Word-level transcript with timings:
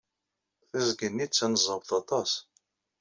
Tiẓgi-nni 0.69 1.25
d 1.29 1.31
taneẓẓawt 1.31 1.89
aṭas. 1.99 2.31